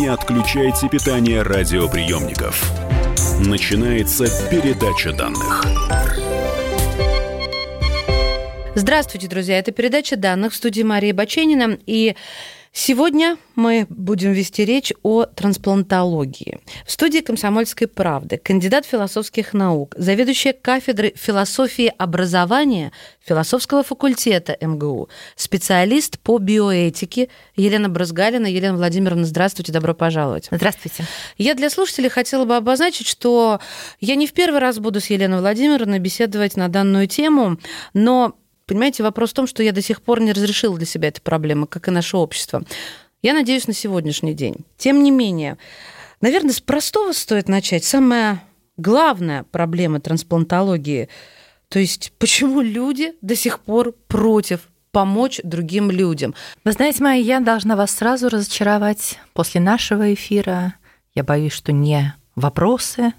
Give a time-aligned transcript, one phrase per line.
[0.00, 2.72] Не отключайте питание радиоприемников.
[3.46, 5.62] Начинается передача данных.
[8.74, 9.58] Здравствуйте, друзья.
[9.58, 11.78] Это передача данных в студии Марии Баченина.
[11.84, 12.16] И
[12.72, 16.60] Сегодня мы будем вести речь о трансплантологии.
[16.86, 22.92] В студии «Комсомольской правды» кандидат философских наук, заведующая кафедрой философии образования
[23.26, 28.46] философского факультета МГУ, специалист по биоэтике Елена Брызгалина.
[28.46, 30.46] Елена Владимировна, здравствуйте, добро пожаловать.
[30.52, 31.04] Здравствуйте.
[31.38, 33.58] Я для слушателей хотела бы обозначить, что
[33.98, 37.58] я не в первый раз буду с Еленой Владимировной беседовать на данную тему,
[37.94, 38.36] но
[38.70, 41.66] Понимаете, вопрос в том, что я до сих пор не разрешила для себя эту проблему,
[41.66, 42.62] как и наше общество.
[43.20, 44.58] Я надеюсь на сегодняшний день.
[44.76, 45.58] Тем не менее,
[46.20, 47.82] наверное, с простого стоит начать.
[47.82, 48.44] Самая
[48.76, 51.08] главная проблема трансплантологии,
[51.68, 56.36] то есть почему люди до сих пор против помочь другим людям.
[56.62, 59.18] Вы знаете, Майя, я должна вас сразу разочаровать.
[59.32, 60.74] После нашего эфира
[61.16, 63.14] я боюсь, что не вопросы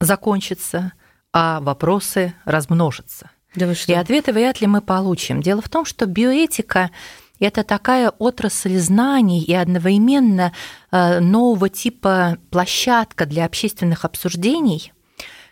[0.00, 0.92] закончатся,
[1.32, 3.32] а вопросы размножатся.
[3.56, 3.72] Да?
[3.86, 5.42] И ответы вряд ли мы получим.
[5.42, 6.90] Дело в том, что биоэтика
[7.38, 10.52] это такая отрасль знаний и одновременно
[10.90, 14.92] э, нового типа площадка для общественных обсуждений,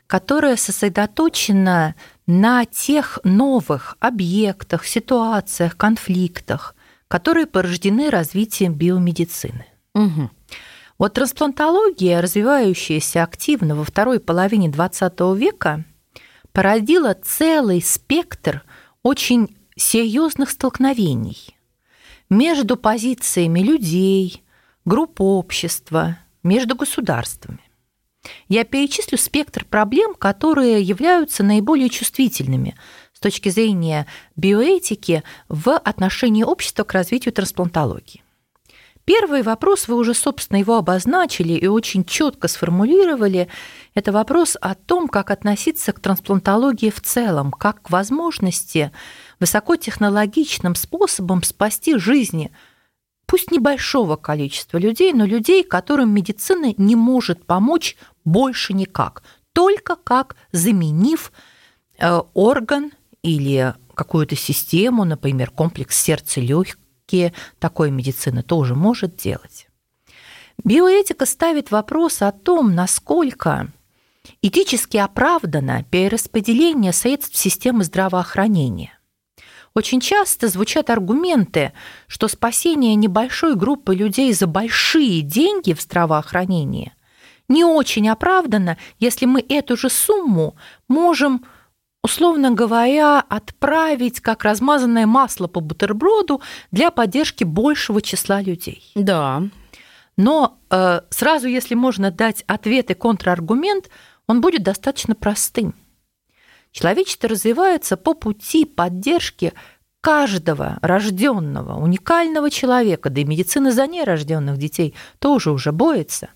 [0.06, 1.94] которая сосредоточена
[2.26, 6.74] на тех новых объектах, ситуациях, конфликтах,
[7.08, 9.66] которые порождены развитием биомедицины.
[9.94, 10.30] Угу.
[10.98, 15.84] Вот трансплантология, развивающаяся активно во второй половине XX века,
[16.54, 18.62] породила целый спектр
[19.02, 21.58] очень серьезных столкновений
[22.30, 24.42] между позициями людей,
[24.84, 27.60] групп общества, между государствами.
[28.48, 32.76] Я перечислю спектр проблем, которые являются наиболее чувствительными
[33.12, 38.23] с точки зрения биоэтики в отношении общества к развитию трансплантологии.
[39.04, 43.48] Первый вопрос, вы уже, собственно, его обозначили и очень четко сформулировали.
[43.94, 48.92] Это вопрос о том, как относиться к трансплантологии в целом, как к возможности
[49.40, 52.50] высокотехнологичным способом спасти жизни
[53.26, 60.36] пусть небольшого количества людей, но людей, которым медицина не может помочь больше никак, только как
[60.52, 61.30] заменив
[61.98, 62.92] э, орган
[63.22, 69.68] или какую-то систему, например, комплекс сердца легких все-таки такой медицина тоже может делать.
[70.62, 73.68] Биоэтика ставит вопрос о том, насколько
[74.40, 78.98] этически оправдано перераспределение средств системы здравоохранения.
[79.74, 81.72] Очень часто звучат аргументы,
[82.06, 86.92] что спасение небольшой группы людей за большие деньги в здравоохранении
[87.48, 90.56] не очень оправдано, если мы эту же сумму
[90.88, 91.44] можем
[92.04, 98.92] условно говоря, отправить как размазанное масло по бутерброду для поддержки большего числа людей.
[98.94, 99.42] Да.
[100.18, 103.88] Но э, сразу, если можно дать ответ и контраргумент,
[104.26, 105.74] он будет достаточно простым.
[106.72, 109.54] Человечество развивается по пути поддержки
[110.02, 116.28] каждого рожденного, уникального человека, да и медицина за нерожденных детей тоже уже боится,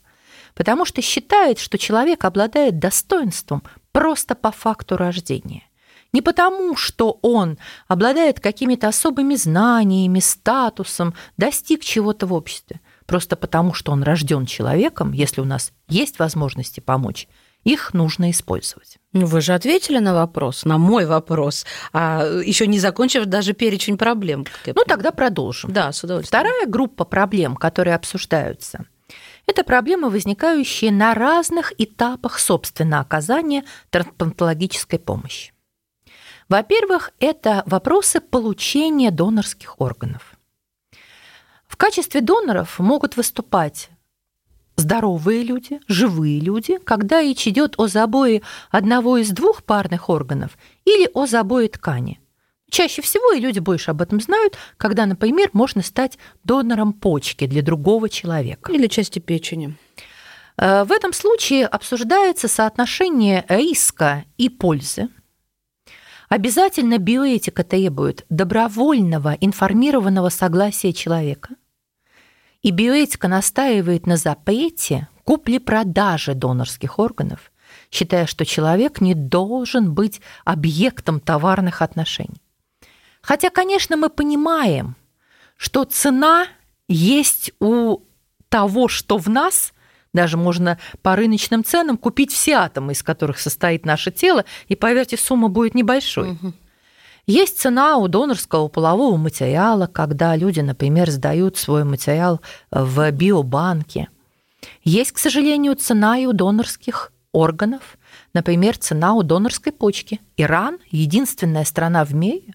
[0.58, 5.62] потому что считает, что человек обладает достоинством просто по факту рождения.
[6.12, 12.80] Не потому, что он обладает какими-то особыми знаниями, статусом, достиг чего-то в обществе.
[13.06, 17.28] Просто потому, что он рожден человеком, если у нас есть возможности помочь,
[17.62, 18.96] их нужно использовать.
[19.12, 23.96] Ну, вы же ответили на вопрос, на мой вопрос, а еще не закончив даже перечень
[23.96, 24.44] проблем.
[24.66, 25.72] Ну, тогда продолжим.
[25.72, 26.40] Да, с удовольствием.
[26.40, 28.86] Вторая группа проблем, которые обсуждаются–
[29.48, 35.52] это проблемы, возникающие на разных этапах, собственно, оказания трансплантологической помощи.
[36.48, 40.34] Во-первых, это вопросы получения донорских органов.
[41.66, 43.90] В качестве доноров могут выступать
[44.76, 51.10] здоровые люди, живые люди, когда речь идет о забое одного из двух парных органов или
[51.14, 52.20] о забое ткани–
[52.70, 57.62] Чаще всего, и люди больше об этом знают, когда, например, можно стать донором почки для
[57.62, 58.70] другого человека.
[58.72, 59.76] Или части печени.
[60.58, 65.08] Э, в этом случае обсуждается соотношение риска и пользы.
[66.28, 71.54] Обязательно биоэтика требует добровольного информированного согласия человека.
[72.60, 77.50] И биоэтика настаивает на запрете купли-продажи донорских органов,
[77.90, 82.42] считая, что человек не должен быть объектом товарных отношений.
[83.28, 84.96] Хотя, конечно, мы понимаем,
[85.58, 86.46] что цена
[86.88, 87.98] есть у
[88.48, 89.74] того, что в нас,
[90.14, 95.18] даже можно по рыночным ценам купить все атомы, из которых состоит наше тело, и, поверьте,
[95.18, 96.30] сумма будет небольшой.
[96.30, 96.54] Угу.
[97.26, 102.40] Есть цена у донорского полового материала, когда люди, например, сдают свой материал
[102.70, 104.08] в биобанке.
[104.84, 107.98] Есть, к сожалению, цена и у донорских органов,
[108.32, 110.18] например, цена у донорской почки.
[110.38, 112.54] Иран– единственная страна в мире,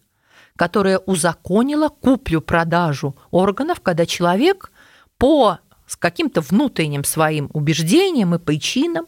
[0.55, 4.71] которая узаконила куплю-продажу органов, когда человек
[5.17, 9.07] по с каким-то внутренним своим убеждением и причинам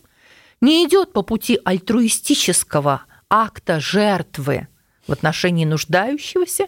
[0.62, 4.68] не идет по пути альтруистического акта жертвы
[5.07, 6.68] в отношении нуждающегося,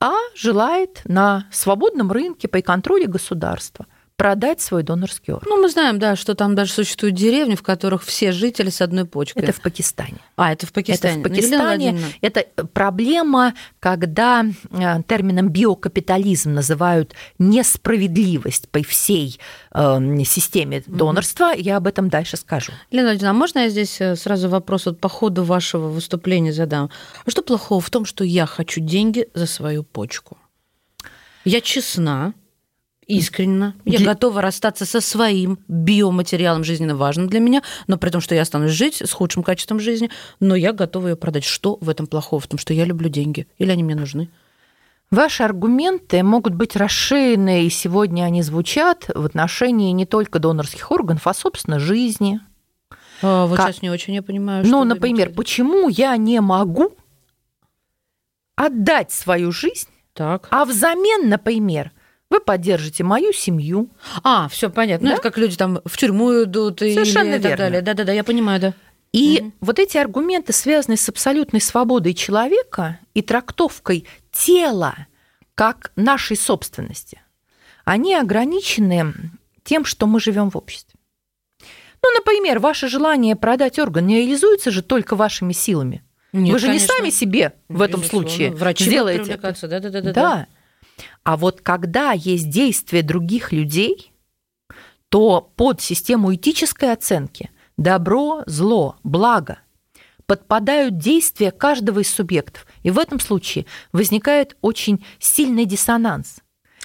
[0.00, 3.86] а желает на свободном рынке при контроле государства–
[4.20, 5.48] продать свой донорский орган.
[5.48, 9.06] Ну, мы знаем, да, что там даже существуют деревни, в которых все жители с одной
[9.06, 9.42] почкой.
[9.42, 10.18] Это в Пакистане.
[10.36, 11.20] А, это в Пакистане.
[11.20, 11.92] Это в Пакистане.
[11.92, 12.44] Ну, это
[12.74, 19.40] проблема, когда э, термином биокапитализм называют несправедливость по всей
[19.72, 21.54] э, системе донорства.
[21.54, 21.62] Mm-hmm.
[21.62, 22.72] Я об этом дальше скажу.
[22.90, 26.90] Лена Владимировна, а можно я здесь э, сразу вопрос вот по ходу вашего выступления задам?
[27.24, 30.36] А что плохого в том, что я хочу деньги за свою почку?
[31.46, 32.34] Я честна,
[33.18, 33.74] искренне.
[33.84, 34.06] Я для...
[34.12, 38.72] готова расстаться со своим биоматериалом жизненно важным для меня, но при том, что я останусь
[38.72, 41.44] жить с худшим качеством жизни, но я готова ее продать.
[41.44, 42.40] Что в этом плохого?
[42.40, 43.46] В том, что я люблю деньги.
[43.58, 44.30] Или они мне нужны?
[45.10, 51.26] Ваши аргументы могут быть расширены, и сегодня они звучат в отношении не только донорских органов,
[51.26, 52.40] а, собственно, жизни.
[53.20, 53.68] А, вот как...
[53.68, 54.64] сейчас не очень я понимаю.
[54.64, 56.92] Ну, например, почему я не могу
[58.54, 60.46] отдать свою жизнь, так.
[60.50, 61.90] а взамен, например,
[62.30, 63.90] вы поддержите мою семью.
[64.22, 65.04] А, все понятно.
[65.04, 65.10] Да?
[65.10, 67.82] Ну, это как люди там в тюрьму идут Совершенно и так далее.
[67.82, 68.74] Да-да-да, я понимаю, да.
[69.12, 69.52] И угу.
[69.60, 75.08] вот эти аргументы, связанные с абсолютной свободой человека и трактовкой тела
[75.56, 77.20] как нашей собственности,
[77.84, 79.12] они ограничены
[79.64, 80.98] тем, что мы живем в обществе.
[82.02, 86.02] Ну, например, ваше желание продать орган не реализуется же только вашими силами.
[86.32, 86.92] Нет, Вы же конечно.
[86.92, 89.36] не сами себе в этом случае Врачи сделаете.
[89.36, 90.12] Да, да, да, да.
[90.12, 90.46] да.
[91.22, 94.12] А вот когда есть действия других людей,
[95.08, 99.58] то под систему этической оценки добро, зло, благо
[100.26, 102.64] подпадают действия каждого из субъектов.
[102.84, 106.36] И в этом случае возникает очень сильный диссонанс.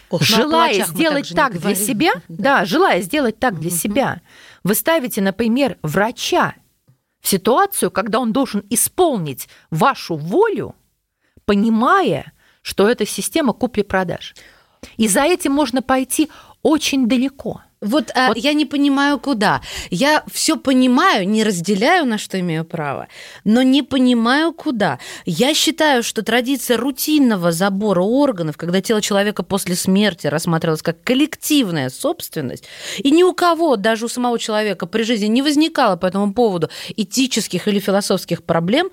[0.10, 2.60] Ох, желая сделать так, для себя, да.
[2.60, 4.22] да, желая сделать так для себя,
[4.64, 6.56] вы ставите, например, врача
[7.22, 10.76] в ситуацию, когда он должен исполнить вашу волю,
[11.46, 12.34] понимая,
[12.66, 14.34] что это система купли-продаж.
[14.98, 16.30] И за этим можно пойти
[16.64, 17.62] очень далеко.
[17.80, 19.62] Вот, а, вот я не понимаю, куда.
[19.92, 23.08] Я все понимаю, не разделяю, на что имею право,
[23.44, 24.98] но не понимаю, куда.
[25.28, 31.92] Я считаю, что традиция рутинного забора органов, когда тело человека после смерти рассматривалось как коллективная
[31.92, 32.64] собственность,
[32.98, 36.72] и ни у кого, даже у самого человека при жизни не возникало по этому поводу
[36.96, 38.90] этических или философских проблем,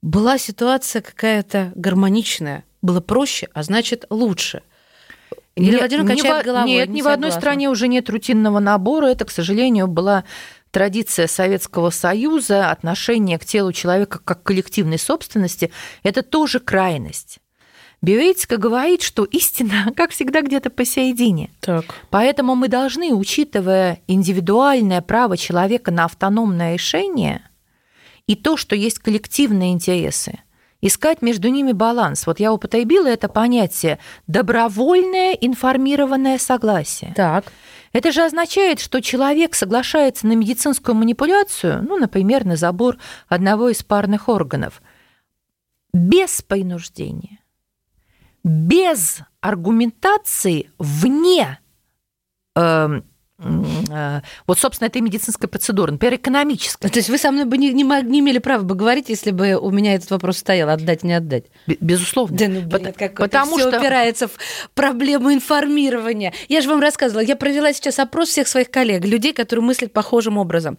[0.00, 4.62] была ситуация какая-то гармоничная было проще, а значит лучше.
[5.56, 6.70] Елена Владимировна качает в, головой.
[6.70, 9.06] Нет, ни в одной стране уже нет рутинного набора.
[9.06, 10.24] Это, к сожалению, была
[10.70, 15.70] традиция Советского Союза, отношение к телу человека как к коллективной собственности.
[16.02, 17.38] Это тоже крайность.
[18.02, 21.50] Биоэтика говорит, что истина, как всегда, где-то посередине.
[21.60, 21.86] Так.
[22.10, 27.42] Поэтому мы должны, учитывая индивидуальное право человека на автономное решение
[28.26, 30.40] и то, что есть коллективные интересы,
[30.86, 32.26] искать между ними баланс.
[32.26, 37.12] Вот я употребила это понятие добровольное информированное согласие.
[37.14, 37.52] Так.
[37.92, 43.82] Это же означает, что человек соглашается на медицинскую манипуляцию, ну, например, на забор одного из
[43.82, 44.82] парных органов,
[45.92, 47.38] без принуждения,
[48.44, 51.60] без аргументации вне э,
[52.56, 53.00] Э,
[53.38, 56.88] вот, собственно, этой медицинской процедуры, например, экономической.
[56.88, 59.56] То есть вы со мной бы не, не, не имели права бы говорить, если бы
[59.56, 61.44] у меня этот вопрос стоял, отдать, не отдать?
[61.66, 62.36] Безусловно.
[62.36, 64.38] Да, ну, блин, как потому это что упирается в
[64.74, 66.32] проблему информирования.
[66.48, 70.38] Я же вам рассказывала, я провела сейчас опрос всех своих коллег, людей, которые мыслят похожим
[70.38, 70.78] образом.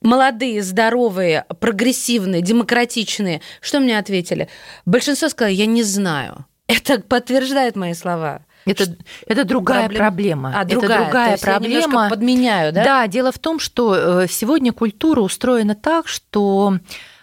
[0.00, 3.40] Молодые, здоровые, прогрессивные, демократичные.
[3.60, 4.48] Что мне ответили?
[4.86, 6.46] Большинство сказало, я не знаю.
[6.68, 8.42] Это подтверждает мои слова.
[8.64, 8.96] Это,
[9.26, 9.98] это другая Проблем...
[9.98, 10.52] проблема.
[10.54, 12.04] А, другая, это другая То проблема.
[12.04, 12.84] Я подменяю, да?
[12.84, 16.78] Да, дело в том, что э, сегодня культура устроена так, что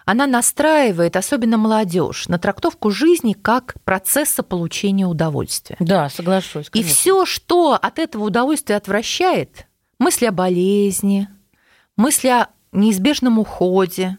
[0.06, 5.78] она настраивает, особенно молодежь, на трактовку жизни как процесса получения удовольствия.
[5.80, 6.70] Да, соглашусь.
[6.70, 6.90] Конечно.
[6.90, 9.68] И все, что от этого удовольствия отвращает,
[10.00, 11.28] мысли о болезни,
[11.98, 14.18] мысли о неизбежном уходе,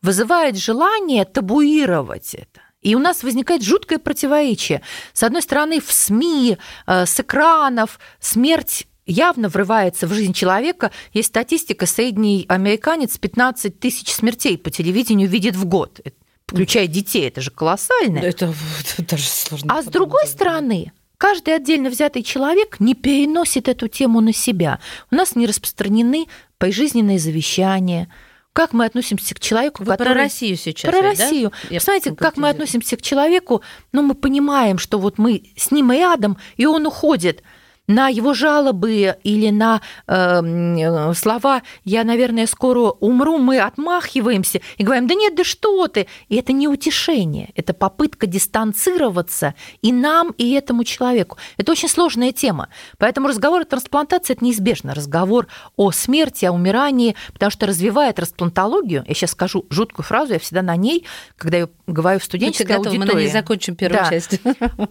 [0.00, 2.60] вызывает желание табуировать это.
[2.82, 4.82] И у нас возникает жуткое противоречие.
[5.12, 6.56] С одной стороны, в СМИ,
[6.86, 10.90] э, с экранов смерть явно врывается в жизнь человека.
[11.12, 16.00] Есть статистика, средний американец 15 тысяч смертей по телевидению видит в год.
[16.46, 18.18] включая детей, это же колоссально.
[18.18, 19.72] Это, это даже сложно.
[19.72, 24.80] А с другой стороны, каждый отдельно взятый человек не переносит эту тему на себя.
[25.12, 26.26] У нас не распространены
[26.58, 28.08] пожизненные завещания,
[28.52, 30.12] как мы относимся к человеку, Вы который...
[30.12, 30.90] про Россию сейчас.
[30.90, 31.24] Про ведь, да?
[31.24, 31.52] Россию.
[31.70, 35.92] Я Знаете, как мы относимся к человеку, ну, мы понимаем, что вот мы с ним
[35.92, 37.42] рядом, и он уходит
[37.90, 44.84] на его жалобы или на э, м, слова «я, наверное, скоро умру», мы отмахиваемся и
[44.84, 50.30] говорим «да нет, да что ты!» И это не утешение, это попытка дистанцироваться и нам,
[50.38, 51.36] и этому человеку.
[51.56, 52.68] Это очень сложная тема.
[52.98, 54.94] Поэтому разговор о трансплантации– это неизбежно.
[54.94, 60.38] Разговор о смерти, о умирании, потому что развивая трансплантологию, я сейчас скажу жуткую фразу, я
[60.38, 61.04] всегда на ней,
[61.36, 63.24] когда я говорю в студенческой готовы, мы на аудитории.
[63.24, 64.10] ней закончим первую Да.
[64.10, 64.40] часть.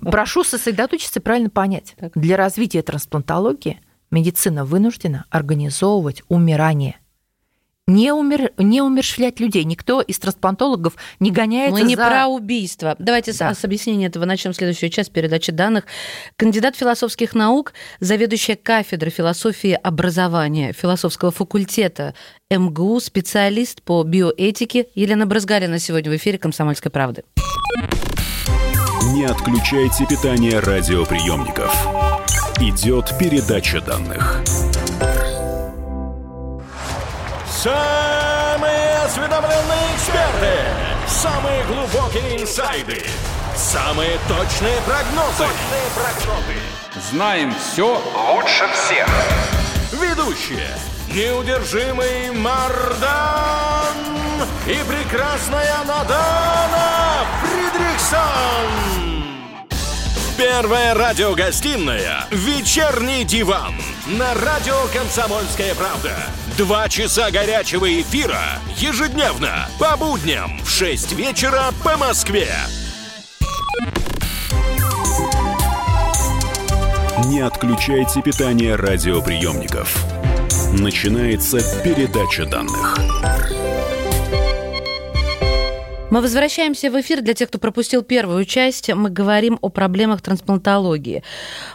[0.02, 1.96] Прошу сосредоточиться и правильно понять.
[1.98, 2.12] Так.
[2.16, 3.80] Для развития трансплантологии
[4.10, 6.96] медицина вынуждена организовывать умирание.
[7.88, 9.64] Не, умер, не умершвлять людей.
[9.64, 12.06] Никто из трансплантологов не гоняется Мы не за...
[12.08, 12.96] про убийство.
[13.00, 13.54] Давайте с- Да.
[13.56, 15.86] с, объяснения этого начнем следующую часть передачи данных.
[16.36, 22.14] Кандидат философских наук, заведующая кафедрой философии образования философского факультета
[22.52, 27.24] МГУ, специалист по биоэтике Елена Брызгалина сегодня в эфире «Комсомольской правды».
[29.14, 31.99] Не отключайте питание радиоприемников.
[32.62, 34.42] Идет передача данных.
[37.50, 40.58] Самые осведомленные эксперты,
[41.08, 43.02] самые глубокие инсайды,
[43.56, 45.38] самые точные прогнозы.
[45.38, 46.60] Точные прогнозы.
[47.10, 48.02] Знаем все
[48.34, 49.08] лучше всех.
[49.94, 50.68] Ведущие.
[51.14, 53.88] Неудержимый Мардан
[54.68, 59.09] и прекрасная Надана Фридрихсон.
[60.40, 63.74] Первая радиогостинная «Вечерний диван»
[64.08, 66.14] на радио «Комсомольская правда».
[66.58, 68.40] Два часа горячего эфира
[68.78, 72.48] ежедневно по будням в 6 вечера по Москве.
[77.26, 79.94] Не отключайте питание радиоприемников.
[80.72, 82.98] Начинается передача данных.
[86.12, 87.22] Мы возвращаемся в эфир.
[87.22, 91.22] Для тех, кто пропустил первую часть, мы говорим о проблемах трансплантологии.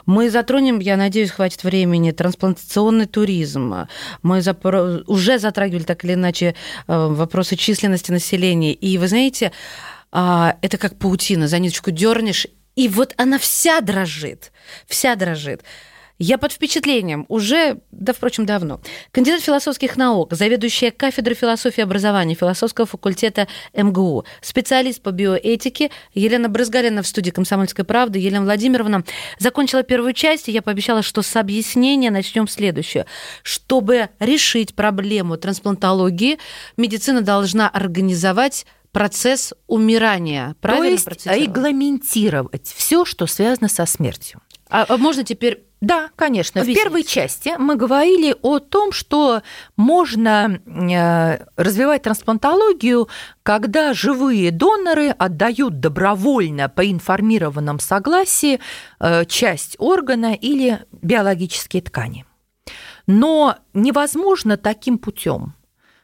[0.06, 3.86] Мы затронем, я надеюсь, хватит времени, трансплантационный туризм.
[4.22, 6.52] Мы запро- уже затрагивали так или иначе э,
[6.88, 8.72] вопросы численности населения.
[8.72, 9.52] И вы знаете,
[10.10, 14.50] а, это как паутина, за ниточку дернешь, и вот она вся дрожит,
[14.86, 15.62] вся дрожит.
[16.18, 18.80] Я под впечатлением уже, да, впрочем, давно.
[19.10, 27.02] Кандидат философских наук, заведующая кафедрой философии образования философского факультета МГУ, специалист по биоэтике Елена Брызгалина
[27.02, 28.20] в студии «Комсомольской правды».
[28.20, 29.04] Елена Владимировна
[29.40, 33.06] закончила первую часть, и я пообещала, что с объяснения начнем следующее.
[33.42, 36.38] Чтобы решить проблему трансплантологии,
[36.76, 40.50] медицина должна организовать процесс умирания.
[40.50, 41.42] То Правильно есть процитировала?
[41.42, 44.40] регламентировать все, что связано со смертью.
[44.70, 46.60] А, а можно теперь Да, конечно.
[46.62, 46.80] Объясните.
[46.80, 49.42] В первой части мы говорили о том, что
[49.76, 53.08] можно э, развивать трансплантологию,
[53.42, 58.60] когда живые доноры отдают добровольно по информированном согласии
[59.00, 62.24] э, часть органа или биологические ткани.
[63.06, 65.54] Но невозможно таким путем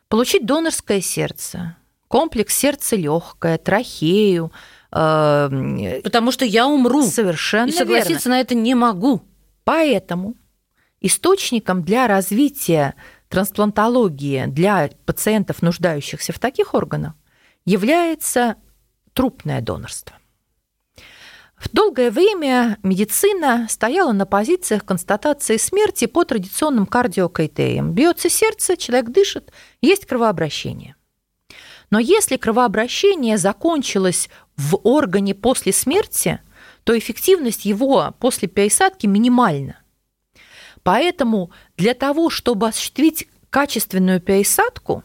[0.08, 1.76] получить донорское сердце,
[2.08, 4.52] комплекс сердце легкое, трахею.
[4.92, 7.02] э, Потому что я умру.
[7.02, 9.22] Совершенно и согласиться на это не могу.
[9.64, 10.37] Поэтому
[11.00, 12.95] источником для развития
[13.29, 17.14] трансплантологии для пациентов, нуждающихся в таких органах,
[17.64, 18.57] является
[19.12, 20.17] трупное донорство.
[21.61, 27.93] В долгое время медицина стояла на позициях констатации смерти по традиционным кардиокайтеям.
[27.93, 29.52] Бьется сердце, человек дышит,
[29.83, 30.97] есть кровообращение.
[31.90, 36.40] Но если кровообращение закончилось в органе после смерти,
[36.90, 39.76] то эффективность его после пересадки минимальна.
[40.82, 45.04] Поэтому для того, чтобы осуществить качественную пересадку,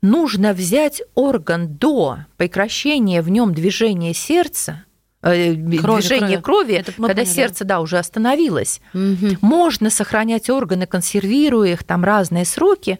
[0.00, 4.84] нужно взять орган до прекращения в нем движения сердца,
[5.22, 8.80] э, движения крови, Это мы когда поняли, сердце, да, уже остановилось.
[8.92, 9.38] Мгм.
[9.42, 12.98] Можно сохранять органы, консервируя их там разные сроки,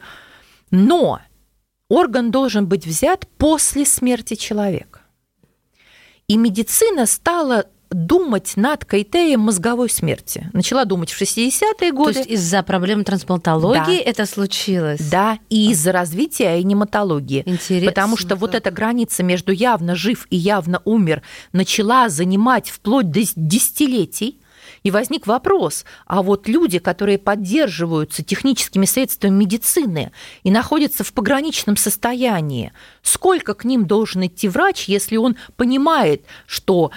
[0.71, 1.19] но
[1.89, 5.01] орган должен быть взят после смерти человека.
[6.29, 10.49] И медицина стала думать над кайтеем мозговой смерти.
[10.53, 12.19] Начала думать в 60-е То годы.
[12.19, 14.11] есть из-за проблем трансплантологии Да.
[14.11, 15.01] это случилось?
[15.11, 17.43] Да, и из-за развития аниматологии.
[17.47, 17.89] Интересно.
[17.89, 21.23] Потому что вот эта граница между явно жив и явно умер
[21.53, 24.39] начала занимать вплоть до десятилетий.
[24.85, 31.77] И возник вопрос, а вот люди, которые поддерживаются техническими средствами медицины и находятся в пограничном
[31.77, 32.73] состоянии,
[33.03, 36.91] сколько к ним должен идти врач, если он понимает, что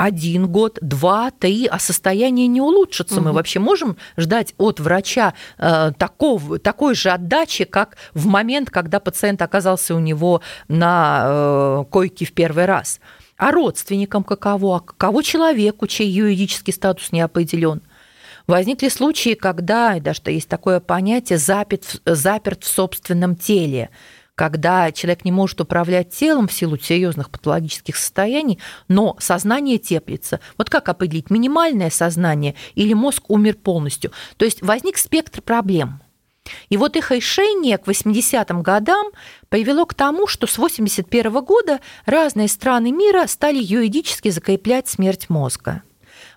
[0.00, 3.16] один год, два, три, а состояние не улучшится.
[3.16, 3.24] Угу.
[3.24, 8.98] Мы вообще можем ждать от врача э, такого, такой же отдачи, как в момент, когда
[8.98, 12.98] пациент оказался у него на э, койке в первый раз.
[13.36, 14.76] А родственникам каково?
[14.76, 17.82] А каково человеку, чей юридический статус не определен?
[18.46, 23.90] Возникли случаи, когда, даже есть такое понятие, заперт, заперт в собственном теле–
[24.40, 30.40] когда человек не может управлять телом в силу серьезных патологических состояний, но сознание теплится.
[30.56, 34.12] Вот как определить, минимальное сознание или мозг умер полностью?
[34.38, 36.00] То есть возник спектр проблем.
[36.70, 39.08] И вот их решение к 80-м годам
[39.50, 45.28] привело к тому, что с 81 -го года разные страны мира стали юридически закреплять смерть
[45.28, 45.82] мозга.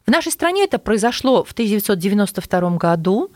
[0.06, 3.32] В нашей стране это произошло в 1992 году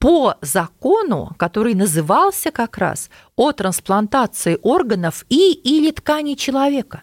[0.00, 7.02] по закону, который назывался как раз о трансплантации органов и или тканей человека.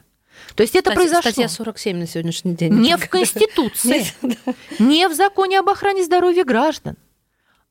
[0.56, 1.32] То есть это Кстати, произошло...
[1.32, 2.74] Статья 47 на сегодняшний день.
[2.74, 4.08] Не в Конституции,
[4.80, 6.98] не в законе об охране здоровья граждан,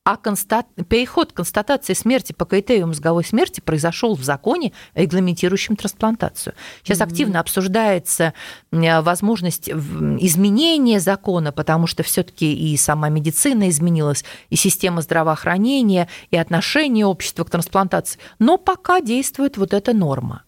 [0.07, 0.69] а констат...
[0.89, 6.55] переход констатации смерти по критерию мозговой смерти произошел в законе, регламентирующем трансплантацию.
[6.85, 7.05] Сейчас mm-hmm.
[7.05, 8.33] активно обсуждается
[8.71, 17.05] возможность изменения закона, потому что все-таки и сама медицина изменилась, и система здравоохранения, и отношение
[17.05, 18.21] общества к трансплантации.
[18.39, 20.45] Но пока действует вот эта норма.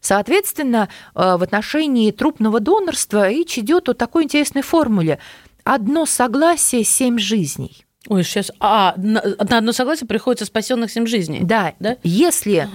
[0.00, 5.18] Соответственно, э, в отношении трупного донорства речь идет о такой интересной формуле.
[5.64, 7.85] Одно согласие– семь жизней.
[8.08, 8.52] Ой, сейчас.
[8.60, 11.40] А, на, на одно согласие приходится спасенных семь жизней.
[11.42, 11.96] Да, да.
[12.02, 12.68] Если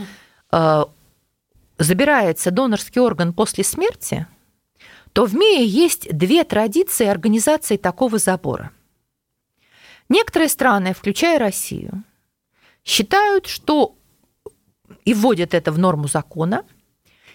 [0.52, 0.84] э,
[1.78, 4.28] забирается донорский орган после смерти,
[5.14, 8.72] то в мире есть две традиции организации такого забора.
[10.10, 12.04] Некоторые страны, включая Россию,
[12.84, 13.96] считают, что
[15.06, 16.66] и вводят это в норму закона,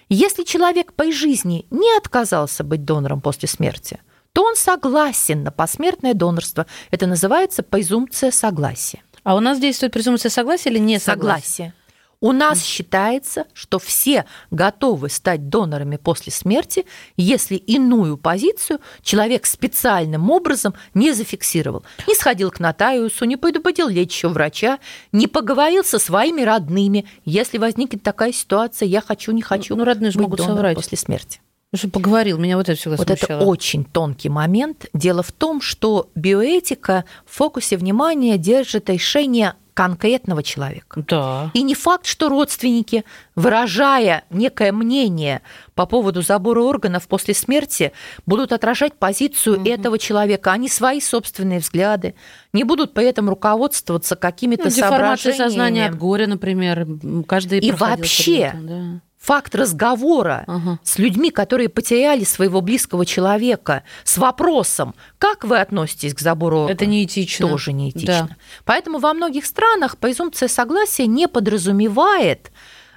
[0.09, 4.01] если человек по жизни не отказался быть донором после смерти,
[4.37, 6.67] то он согласен на посмертное донорство.
[6.91, 9.03] Это называется презумпция согласия.
[9.25, 11.47] А у нас действует презумпция согласия или не согласия?
[11.47, 11.75] Согласие.
[12.21, 16.85] У нас считается, что все готовы стать донорами после смерти,
[17.17, 21.83] если иную позицию человек специальным образом не зафиксировал.
[22.07, 24.81] Не сходил к нотариусу, не предупредил лечащего врача,
[25.13, 27.07] не поговорил со своими родными.
[27.25, 29.75] Если возникнет такая ситуация, я хочу, не хочу.
[29.77, 30.77] Ну, родные же могут соврать.
[30.77, 31.41] после смерти.
[31.75, 33.39] Что поговорил, меня вот это всегда Вот смущало.
[33.39, 34.87] это очень тонкий момент.
[34.95, 41.05] Дело в том, что биоэтика в фокусе внимания держит решение конкретного человека.
[41.07, 41.51] Да.
[41.53, 45.43] И не факт, что родственники, выражая некое мнение
[45.75, 47.93] по поводу забора органов после смерти,
[48.25, 49.69] будут отражать позицию угу.
[49.69, 52.15] этого человека, а не свои собственные взгляды,
[52.55, 55.37] не будут при этом руководствоваться какими-то ну, соображениями.
[55.37, 56.87] сознания от горя, например.
[57.29, 60.79] Каждый И вообще, да факт разговора ага.
[60.85, 66.87] с людьми, которые потеряли своего близкого человека, с вопросом, как вы относитесь к забору, это
[66.87, 67.49] неэтично.
[67.49, 68.29] Тоже неэтично.
[68.31, 68.37] Да.
[68.65, 72.53] Поэтому во многих странах презумпция согласия не подразумевает,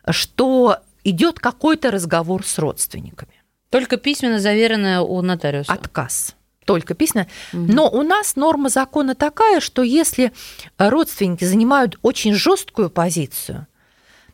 [0.07, 3.33] что идет какой-то разговор с родственниками.
[3.71, 5.73] Только письменно заверенное у нотариуса.
[5.73, 7.27] Отказ только письменно.
[7.51, 7.63] Угу.
[7.63, 10.31] Но у нас норма закона такая, что если
[10.77, 13.65] родственники занимают очень жесткую позицию,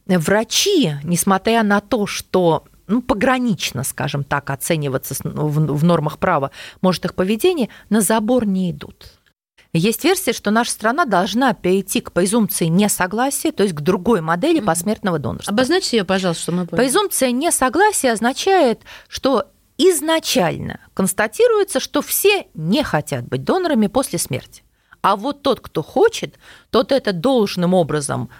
[0.07, 7.05] врачи, несмотря на то, что ну, погранично, скажем так, оцениваться в, в нормах права может
[7.05, 9.13] их поведение, на забор не идут.
[9.73, 14.61] Есть версия, что наша страна должна перейти к презумпции несогласия, то есть к другой модели
[14.61, 15.51] посмертного донорства.
[15.51, 16.85] Обозначьте ее, пожалуйста, что мы поняли.
[16.85, 19.43] Презумпция несогласия означает, что
[19.77, 24.63] изначально констатируется, что все не хотят быть донорами после смерти.
[25.05, 26.39] А вот тот, кто хочет,
[26.71, 28.31] тот это должным образом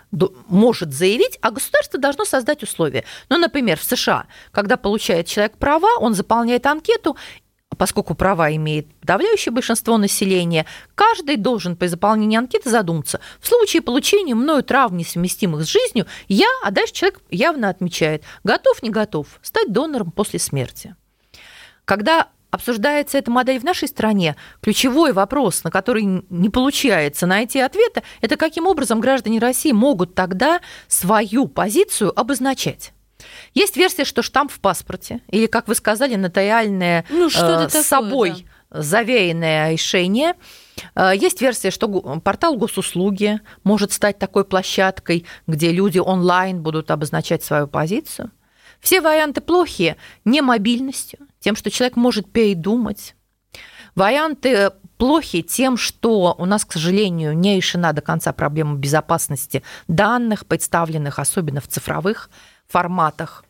[0.47, 3.03] может заявить, а государство должно создать условия.
[3.29, 7.17] Ну, например, в США, когда получает человек права, он заполняет анкету,
[7.77, 13.19] поскольку права имеет подавляющее большинство населения, каждый должен при заполнении анкеты задуматься.
[13.39, 18.81] В случае получения мною травм, несовместимых с жизнью, я, а дальше человек явно отмечает, готов,
[18.81, 20.95] не готов стать донором после смерти.
[21.85, 28.01] Когда обсуждается эта модель в нашей стране, ключевой вопрос, на который не получается найти ответа,
[28.21, 32.93] это каким образом граждане России могут тогда свою позицию обозначать.
[33.53, 37.71] Есть версия, что штамп в паспорте, или, как вы сказали, нотариальное ну, что э, с
[37.71, 38.81] такое, собой да.
[38.81, 40.33] завеянное решение.
[40.95, 41.87] Э, есть версия, что
[42.23, 48.31] портал госуслуги может стать такой площадкой, где люди онлайн будут обозначать свою позицию.
[48.79, 53.15] Все варианты плохие не мобильностью, тем, что человек может передумать.
[53.93, 60.47] Варианты плохи тем, что у нас, к сожалению, не решена до конца проблема безопасности данных,
[60.47, 62.31] представленных особенно в цифровых
[62.67, 63.45] форматах.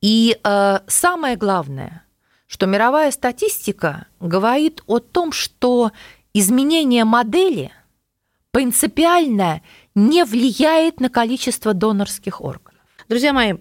[0.00, 2.02] И э, самое главное,
[2.48, 5.92] что мировая статистика говорит о том, что
[6.34, 7.70] изменение модели
[8.50, 9.62] принципиально
[9.94, 12.82] не влияет на количество донорских органов.
[13.08, 13.54] Друзья мои,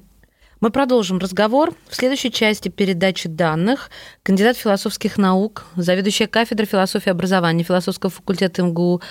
[0.62, 3.89] мы продолжим разговор в следующей части передачи данных.
[4.24, 9.02] Кандидат философских наук, заведующая кафедрой философии образования философского факультета МГУ,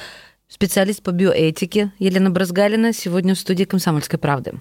[0.49, 4.55] специалист по биоэтике Елена Бразгалина сегодня в студии «Комсомольской правды».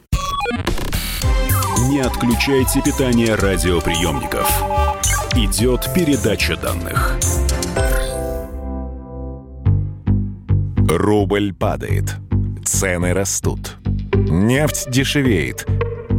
[1.90, 4.50] Не отключайте питание радиоприемников.
[5.36, 7.18] Идет передача данных.
[10.88, 12.16] Рубль падает.
[12.64, 13.78] Цены растут.
[14.14, 15.66] Нефть дешевеет.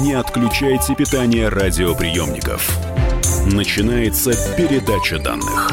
[0.00, 2.68] Не отключайте питание радиоприемников.
[3.46, 5.70] Начинается передача данных.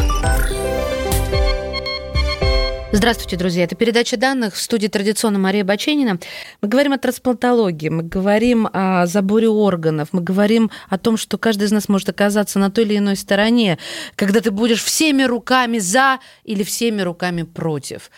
[2.92, 3.64] Здравствуйте, друзья.
[3.64, 6.20] Это передача данных в студии традиционно Мария Баченина.
[6.62, 11.64] Мы говорим о трансплантологии, мы говорим о заборе органов, мы говорим о том, что каждый
[11.64, 13.80] из нас может оказаться на той или иной стороне,
[14.16, 18.12] когда ты будешь всеми руками за или всеми руками против.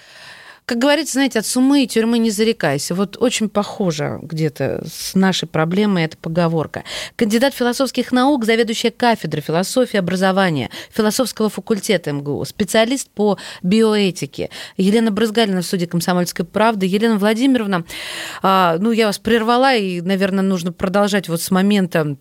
[0.66, 2.96] Как говорится, знаете, от сумы и тюрьмы не зарекайся.
[2.96, 6.84] Вот очень похоже где-то с нашей проблемой эта поговорка.
[7.18, 14.50] Кандидат философских наук, заведующая кафедрой философии образования философского факультета МГУ, специалист по биоэтике.
[14.78, 16.86] Елена Брызгалина в суде «Комсомольской правды».
[16.86, 17.84] Елена Владимировна,
[18.42, 22.16] а, ну, я вас прервала, и, наверное, нужно продолжать вот с момента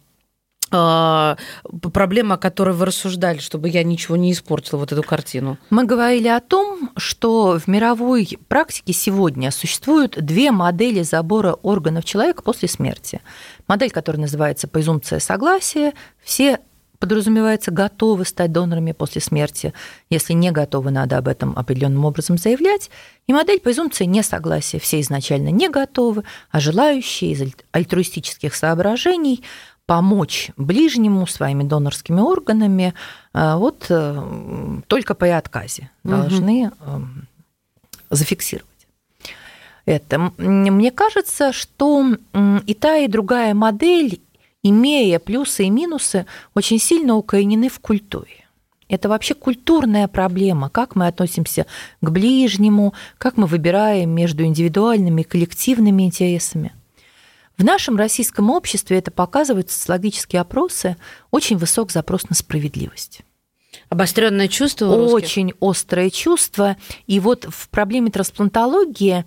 [0.72, 5.58] проблема, о которой вы рассуждали, чтобы я ничего не испортила, вот эту картину?
[5.70, 12.42] Мы говорили о том, что в мировой практике сегодня существуют две модели забора органов человека
[12.42, 13.20] после смерти.
[13.68, 15.92] Модель, которая называется презумпция согласия.
[16.22, 16.58] Все
[17.02, 19.74] подразумевается, готовы стать донорами после смерти.
[20.08, 22.90] Если не готовы, надо об этом определенным образом заявлять.
[23.26, 24.78] И модель презумпции несогласия.
[24.78, 29.42] Все изначально не готовы, а желающие из альтруистических соображений
[29.86, 32.94] помочь ближнему своими донорскими органами,
[33.34, 37.06] э, вот э, только по отказе должны угу.
[38.10, 38.72] зафиксировать
[39.86, 40.32] это.
[40.38, 42.06] Мне кажется, что
[42.66, 44.20] и та, и другая модель,
[44.62, 48.46] имея плюсы и минусы, очень сильно укоренены в культуре.
[48.88, 51.66] Это вообще культурная проблема, как мы относимся
[52.02, 56.72] к ближнему, как мы выбираем между индивидуальными и коллективными интересами.
[57.62, 60.96] В нашем российском обществе это показывают социологические опросы,
[61.30, 63.20] очень высок запрос на справедливость.
[63.88, 64.86] Обостренное чувство?
[64.86, 66.76] Очень острое чувство.
[67.06, 69.24] И вот в проблеме трансплантологии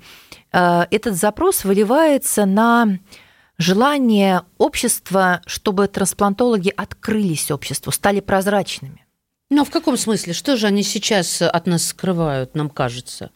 [0.51, 2.99] э, этот запрос выливается на
[3.57, 9.05] желание общества, чтобы трансплантологи открылись обществу, стали прозрачными.
[9.49, 10.33] Но в каком смысле?
[10.33, 13.31] Что же они сейчас от нас скрывают, нам кажется?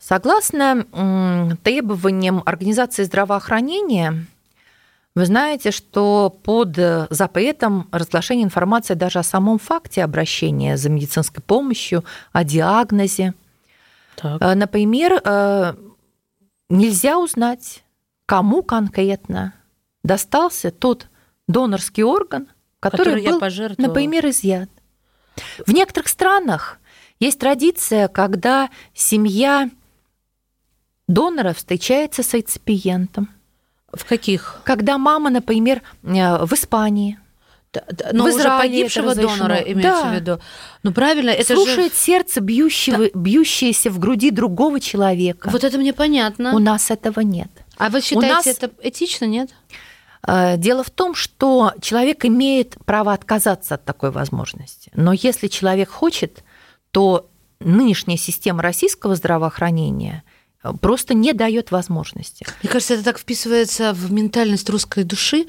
[0.00, 4.26] Согласно требованиям Организации здравоохранения,
[5.14, 6.76] вы знаете, что под
[7.10, 13.34] запретом разглашения информации даже о самом факте обращения за медицинской помощью, о диагнозе.
[14.16, 14.40] Так.
[14.40, 15.74] Э, например, э,
[16.70, 17.84] нельзя узнать,
[18.26, 19.54] кому конкретно
[20.02, 21.08] достался тот
[21.46, 22.48] донорский орган,
[22.80, 24.70] который, который был, например, изъят.
[25.66, 26.78] В некоторых странах
[27.20, 29.70] есть традиция, когда семья
[31.06, 33.30] донора встречается с реципиентом.
[33.92, 34.60] В каких?
[34.64, 37.18] Когда мама, например, э, в Испании,
[38.12, 40.10] но в уже погибшего донора имеется да.
[40.10, 40.40] в виду.
[40.82, 41.98] Ну правильно, это слушает же...
[41.98, 43.10] сердце бьющего, да.
[43.14, 45.48] бьющееся в груди другого человека.
[45.50, 46.54] Вот это мне понятно.
[46.54, 47.50] У нас этого нет.
[47.78, 48.46] А вы считаете нас...
[48.46, 49.50] это этично, нет?
[50.26, 54.90] Э, дело в том, что человек имеет право отказаться от такой возможности.
[54.94, 56.44] Но если человек хочет,
[56.90, 57.28] то
[57.60, 60.24] нынешняя система российского здравоохранения
[60.80, 62.46] просто не дает возможности.
[62.62, 65.46] Мне кажется, это так вписывается в ментальность русской души,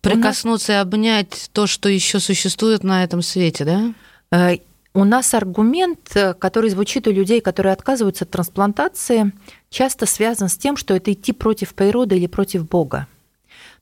[0.00, 0.78] прикоснуться нас...
[0.78, 3.94] и обнять то, что еще существует на этом свете, да?
[4.30, 4.58] Э,
[4.94, 9.32] у нас аргумент, э, который звучит у людей, которые отказываются от трансплантации,
[9.68, 13.06] часто связан с тем, что это идти против природы или против Бога.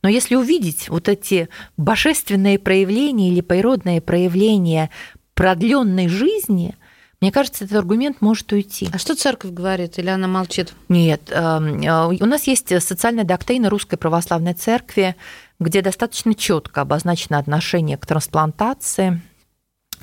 [0.02, 4.90] Но если увидеть вот эти божественные проявления или природные проявления
[5.34, 6.76] продленной жизни,
[7.24, 8.90] мне кажется, этот аргумент может уйти.
[8.92, 10.74] А что церковь говорит, или она молчит?
[10.90, 15.16] Нет, эм, э, у нас есть социальная доктрина Русской Православной Церкви,
[15.58, 19.22] где достаточно четко обозначено отношение к трансплантации,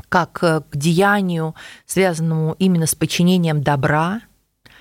[0.09, 1.53] как э, к деянию,
[1.85, 4.21] связанному именно с подчинением добра,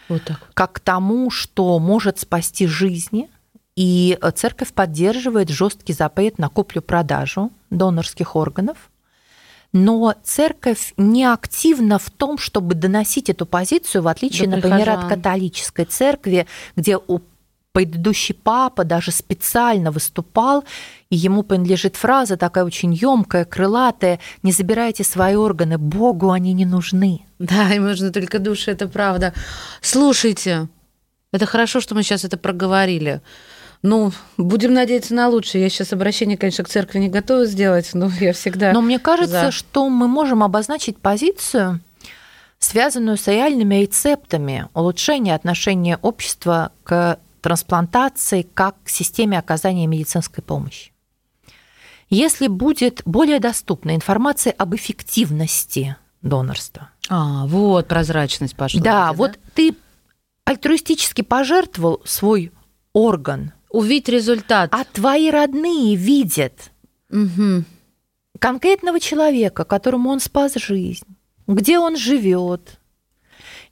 [0.09, 0.41] Вот так.
[0.55, 3.29] как к тому, что может спасти жизни.
[3.77, 8.89] И церковь поддерживает жесткий запрет на куплю-продажу донорских органов.
[9.73, 15.01] Но церковь не активна в том, чтобы доносить эту позицию, в отличие, До например, от
[15.01, 15.09] прихожан.
[15.09, 17.21] католической церкви, где у
[17.73, 20.65] предыдущий папа даже специально выступал,
[21.09, 26.65] и ему принадлежит фраза такая очень емкая, крылатая: "Не забирайте свои органы, Богу они не
[26.65, 27.21] нужны".
[27.39, 29.33] Да, им нужны только души, это правда.
[29.81, 30.69] Слушайте,
[31.33, 33.21] это хорошо, что мы сейчас это проговорили.
[33.83, 35.63] Ну, будем надеяться на лучшее.
[35.63, 38.73] Я сейчас обращение, конечно, к церкви не готова сделать, но я всегда...
[38.73, 39.51] Но мне кажется, за.
[39.51, 41.81] что мы можем обозначить позицию,
[42.59, 50.93] связанную с реальными рецептами улучшения отношения общества к трансплантации как к системе оказания медицинской помощи.
[52.11, 58.83] Если будет более доступна информация об эффективности донорства, А, вот прозрачность пошла.
[58.83, 59.75] да, где, вот ты
[60.45, 62.53] альтруистически пожертвовал свой
[62.93, 64.69] орган, Увидеть результат.
[64.73, 66.71] а твои родные видят
[67.09, 67.65] Мгм.
[68.39, 71.05] конкретного человека, которому он спас жизнь,
[71.47, 72.79] где он живет.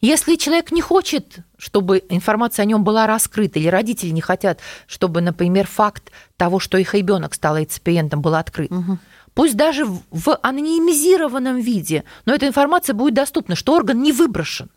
[0.00, 5.20] Если человек не хочет, чтобы информация о нем была раскрыта, или родители не хотят, чтобы,
[5.20, 9.00] например, факт того, что их ребенок стал реципиентом, был открыт, Мгм.
[9.34, 14.68] пусть даже в- в анонимизированном виде, но эта информация будет доступна, что орган не выброшен.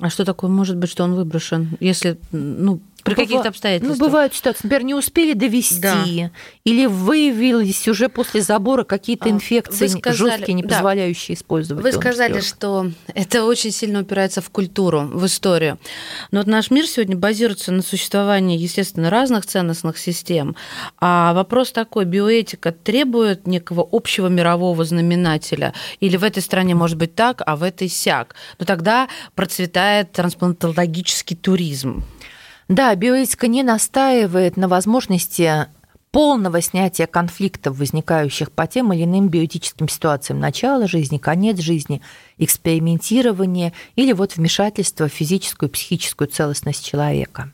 [0.00, 3.98] А что такое может быть, что он выброшен, если, ну, при Быва- каких-то обстоятельствах?
[3.98, 6.04] Ну, бывают ситуации, например, не успели довести, Да.
[6.64, 10.68] или выявились уже после забора какие-то А, инфекции вы сказали- жесткие, не да.
[10.76, 15.78] позволяющие использовать Вы сказали, что это очень сильно упирается в культуру, в историю.
[16.30, 20.56] Но вот наш мир сегодня базируется на существовании, естественно, разных ценностных систем.
[21.00, 25.72] А вопрос такой, биоэтика требует некого общего мирового знаменателя?
[26.00, 28.34] Или в этой стране может быть так, а в этой сяк?
[28.58, 32.02] Но тогда процветает трансплантологический туризм.
[32.68, 35.66] Да, биоэтика не настаивает на возможности
[36.10, 40.38] полного снятия конфликтов, возникающих по тем или иным биотическим ситуациям.
[40.38, 42.02] Начало жизни, конец жизни,
[42.36, 47.52] экспериментирование или вот вмешательство в физическую и психическую целостность человека.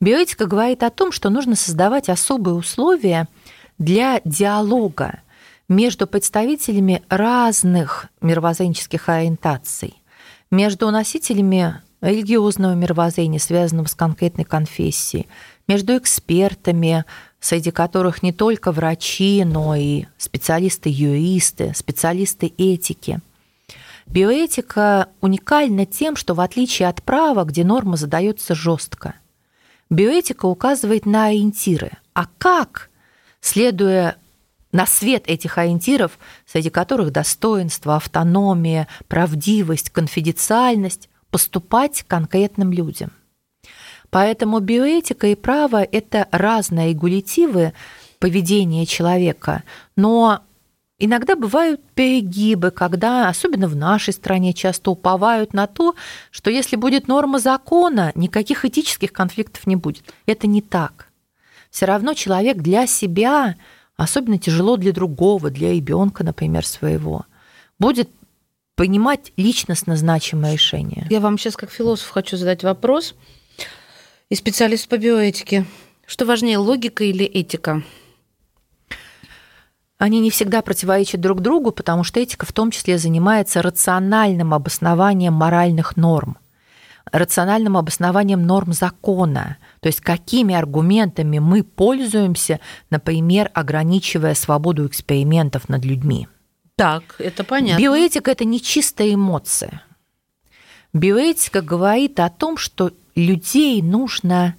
[0.00, 3.28] Биоэтика говорит о том, что нужно создавать особые условия
[3.78, 5.20] для диалога
[5.68, 9.94] между представителями разных мировоззренческих ориентаций,
[10.50, 15.26] между носителями религиозного мировоззрения, связанного с конкретной конфессией,
[15.66, 17.04] между экспертами,
[17.40, 23.20] среди которых не только врачи, но и специалисты-юристы, специалисты этики.
[24.06, 29.14] Биоэтика уникальна тем, что в отличие от права, где норма задается жестко,
[29.88, 31.92] биоэтика указывает на ориентиры.
[32.12, 32.90] А как,
[33.40, 34.16] следуя
[34.72, 43.12] на свет этих ориентиров, среди которых достоинство, автономия, правдивость, конфиденциальность, поступать конкретным людям.
[44.10, 47.72] Поэтому биоэтика и право– это разные регулятивы
[48.18, 49.62] поведения человека,
[49.96, 50.42] но
[50.98, 55.94] иногда бывают перегибы, когда, особенно в нашей стране, часто уповают на то,
[56.30, 60.12] что если будет норма закона, никаких этических конфликтов не будет.
[60.26, 61.08] Это не так.
[61.70, 63.56] Все равно человек для себя,
[63.96, 67.26] особенно тяжело для другого, для ребенка, например, своего,
[67.78, 68.10] будет
[68.80, 71.06] принимать личностно значимое решение.
[71.10, 73.14] Я вам сейчас как философ хочу задать вопрос.
[74.30, 75.66] И специалист по биоэтике.
[76.06, 77.82] Что важнее, логика или этика?
[79.98, 85.34] Они не всегда противоречат друг другу, потому что этика в том числе занимается рациональным обоснованием
[85.34, 86.38] моральных норм,
[87.12, 95.84] рациональным обоснованием норм закона, то есть какими аргументами мы пользуемся, например, ограничивая свободу экспериментов над
[95.84, 96.28] людьми.
[96.80, 97.82] Так, это понятно.
[97.82, 99.82] Биоэтика– это не чистая эмоция.
[100.94, 104.56] Биоэтика говорит о том, что людей нужно,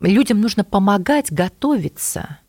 [0.00, 2.40] людям нужно помогать готовиться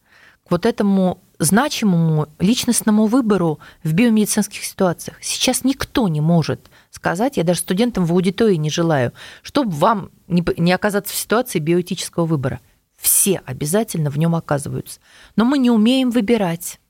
[0.47, 5.17] к вот этому значимому личностному выбору в биомедицинских ситуациях.
[5.21, 9.13] Сейчас никто не может сказать, я даже студентам в аудитории не желаю,
[9.43, 12.59] чтобы вам не, оказаться в ситуации биоэтического выбора.
[12.97, 14.99] Все обязательно в нем оказываются.
[15.35, 16.80] Но мы не умеем выбирать.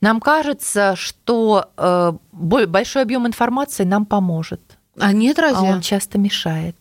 [0.00, 4.60] Нам кажется, что э, большой объем информации нам поможет.
[4.98, 5.68] А нет, разве?
[5.68, 6.76] А он часто мешает.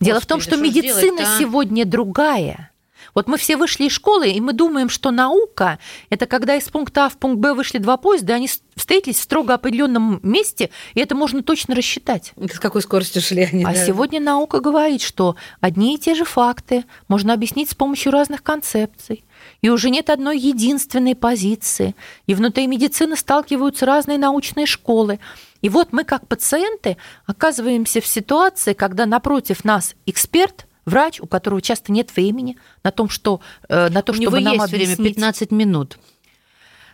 [0.00, 1.38] Дело в том, Господи, что что медицина делать-то, а?
[1.38, 2.72] сегодня другая.
[3.14, 5.78] Вот мы все вышли из школы, и мы думаем, что наука–
[6.10, 9.54] это когда из пункта А в пункт Б вышли два поезда, они встретились в строго
[9.54, 12.32] определенном месте, и это можно точно рассчитать.
[12.36, 13.64] С какой скоростью шли они?
[13.64, 13.86] А да?
[13.86, 19.24] сегодня наука говорит, что одни и те же факты можно объяснить с помощью разных концепций.
[19.62, 21.94] И уже нет одной единственной позиции.
[22.26, 25.20] И внутри медицины сталкиваются разные научные школы.
[25.60, 26.96] И вот мы, как пациенты,
[27.26, 33.08] оказываемся в ситуации, когда напротив нас эксперт, врач, у которого часто нет времени на том,
[33.08, 35.14] что э, на то, У чтобы нам есть время объяснить.
[35.14, 35.98] 15 минут.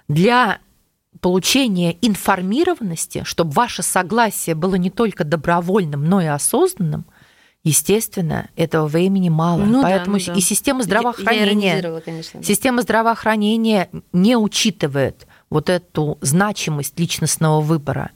[0.09, 0.59] для
[1.21, 7.07] получения информированности, чтобы ваше согласие было не только добровольным, но и осознанным,
[7.69, 9.65] естественно, этого времени мало.
[9.65, 10.35] Ну да, Поэтому ну да.
[10.35, 12.41] и система здравоохранения, конечно.
[12.41, 12.47] да.
[12.47, 18.11] система здравоохранения не учитывает вот эту значимость личностного выбора.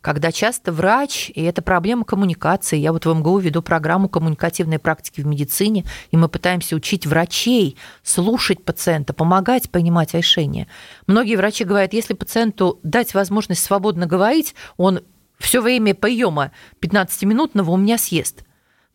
[0.00, 5.20] Когда часто врач, и это проблема коммуникации, я вот в МГУ веду программу коммуникативной практики
[5.20, 10.68] в медицине, и мы пытаемся учить врачей слушать пациента, помогать принимать решения.
[11.06, 15.00] Многие врачи говорят, если пациенту дать возможность свободно говорить, он
[15.38, 18.44] все время приема 15-минутного у меня съест.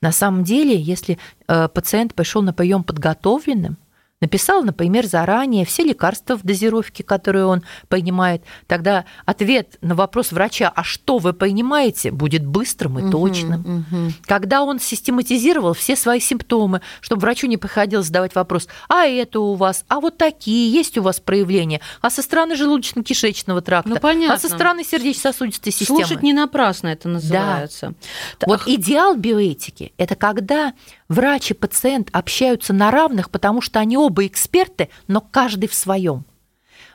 [0.02, 3.78] На самом деле, если э, пациент пришел на прием подготовленным,
[4.22, 10.72] написал, например, заранее все лекарства в дозировке, которые он принимает, тогда ответ на вопрос врача,
[10.74, 13.86] а что вы принимаете, будет быстрым и точным.
[13.92, 14.14] Мгм.
[14.26, 19.56] Когда он систематизировал все свои симптомы, чтобы врачу не приходилось задавать вопрос, а это у
[19.56, 24.36] вас, а вот такие, есть у вас проявления, а со стороны желудочно-кишечного тракта, Ну, понятно.
[24.36, 26.00] а со стороны сердечно-сосудистой системы.
[26.00, 27.94] Слушать не напрасно это называется.
[28.40, 28.48] Да.
[28.48, 30.74] Вот идеал биоэтики– это когда
[31.10, 36.26] врач и пациент общаются на равных, потому что они оба эксперты, но каждый в своем.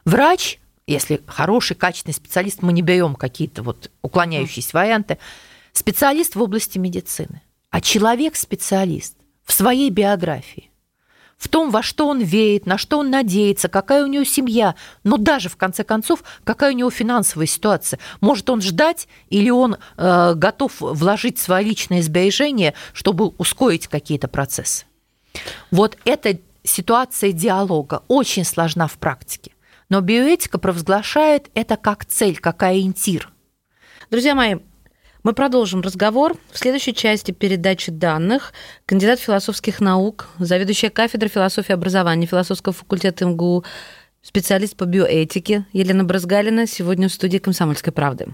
[0.05, 5.19] Врач, если хороший, качественный специалист, мы не берем какие-то вот уклоняющиеся варианты,
[5.73, 10.71] специалист в области медицины, а человек-специалист в своей биографии,
[11.37, 15.17] в том, во что он верит, на что он надеется, какая у него семья, но
[15.17, 17.99] даже, в конце концов, какая у него финансовая ситуация.
[18.21, 24.85] Может он ждать или он э, готов вложить свои личные сбережения, чтобы ускорить какие-то процессы.
[25.71, 29.53] Вот эта ситуация диалога очень сложна в практике.
[29.89, 33.31] Но биоэтика провозглашает это как цель, как ориентир.
[34.11, 34.57] Друзья мои,
[35.23, 38.53] мы продолжим разговор в следующей части передачи данных.
[38.87, 43.65] Кандидат философских наук, заведующая кафедрой философии и образования философского факультета МГУ,
[44.23, 48.29] специалист по биоэтике Елена Бразгалина сегодня в студии «Комсомольской правды».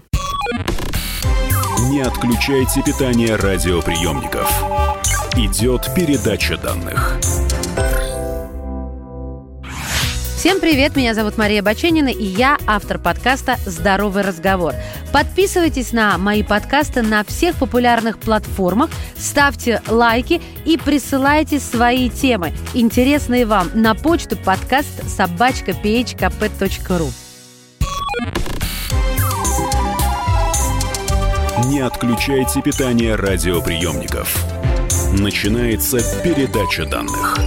[1.89, 4.49] Не отключайте питание радиоприемников.
[5.35, 7.19] Идет передача данных.
[10.47, 14.73] Всем привет, меня зовут Мария Баченина, и я автор подкаста «Здоровый разговор».
[15.11, 23.45] Подписывайтесь на мои подкасты на всех популярных платформах, ставьте лайки и присылайте свои темы, интересные
[23.45, 27.09] вам, на почту подкаст собачка phkp.ru.
[31.65, 34.33] Не отключайте питание радиоприемников.
[35.11, 37.37] Начинается передача данных.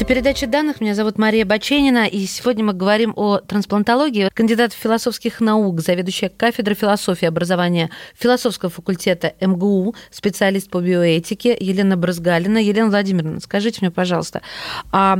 [0.00, 0.80] Это передача данных.
[0.80, 4.30] Меня зовут Мария Баченина, и сегодня мы говорим о трансплантологии.
[4.32, 11.98] Кандидат философских наук, заведующая кафедрой философии и образования философского факультета МГУ, специалист по биоэтике Елена
[11.98, 12.56] Бразгалина.
[12.56, 14.40] Елена Владимировна, скажите мне, пожалуйста,
[14.90, 15.18] а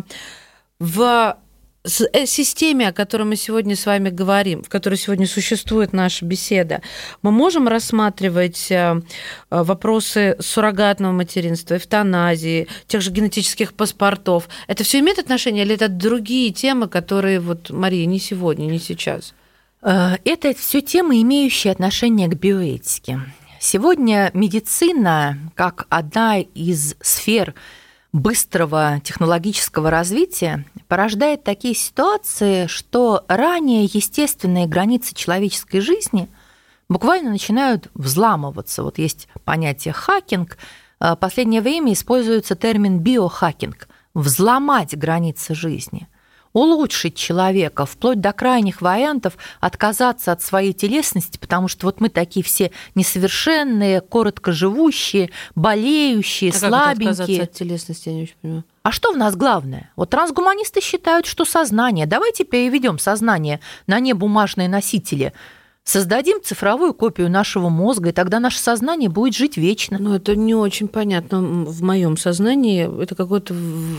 [0.78, 1.36] в
[1.84, 6.82] системе, о которой мы сегодня с вами говорим, в которой сегодня существует наша беседа,
[7.22, 9.00] мы можем рассматривать э,
[9.50, 14.48] э, вопросы суррогатного материнства, эвтаназии, тех же генетических паспортов.
[14.66, 19.34] Это все имеет отношение или это другие темы, которые вот, Мария, не сегодня, не сейчас?
[19.82, 23.20] Э, Это все темы, имеющие отношение к биоэтике.
[23.58, 27.54] Сегодня медицина, как одна из сфер
[28.12, 36.28] быстрого технологического развития, порождает такие ситуации, что ранее естественные границы человеческой жизни
[36.88, 38.82] буквально начинают взламываться.
[38.82, 40.58] Вот есть понятие хакинг.
[41.00, 46.08] Э, В последнее время используется термин биохакинг– взломать границы жизни–
[46.52, 52.44] улучшить человека, вплоть до крайних вариантов отказаться от своей телесности, потому что вот мы такие
[52.44, 57.42] все несовершенные, коротко живущие, болеющие, А как это отказаться слабенькие.
[57.42, 58.64] от телесности, я не очень понимаю.
[58.82, 59.90] А что в нас главное?
[59.94, 62.06] Вот трансгуманисты считают, что сознание.
[62.06, 65.32] Давайте переведем сознание на небумажные носители.
[65.82, 69.96] Создадим цифровую копию нашего мозга, и тогда наше сознание будет жить вечно.
[69.98, 73.02] Ну, это не очень понятно в моем сознании.
[73.02, 73.54] Это какой-то